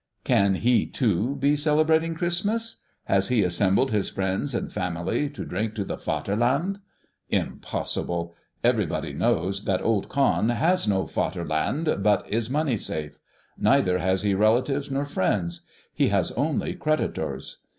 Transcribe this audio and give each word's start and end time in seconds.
Can 0.23 0.55
he 0.55 0.87
too 0.87 1.35
be 1.35 1.55
celebrating 1.55 2.15
Christmas? 2.15 2.77
Has 3.03 3.27
he 3.27 3.43
assembled 3.43 3.91
his 3.91 4.09
friends 4.09 4.55
and 4.55 4.73
family 4.73 5.29
to 5.29 5.45
drink 5.45 5.75
to 5.75 5.85
the 5.85 5.95
Vaterland? 5.95 6.79
Impossible. 7.29 8.33
Everybody 8.63 9.13
knows 9.13 9.65
that 9.65 9.83
old 9.83 10.09
Cahn 10.09 10.49
has 10.49 10.87
no 10.87 11.05
Fatherland 11.05 11.97
but 12.01 12.25
his 12.25 12.49
money 12.49 12.77
safe. 12.77 13.19
Neither 13.59 13.99
has 13.99 14.23
he 14.23 14.33
relatives 14.33 14.89
nor 14.89 15.05
friends; 15.05 15.67
he 15.93 16.07
has 16.07 16.31
only 16.31 16.73
creditors. 16.73 17.57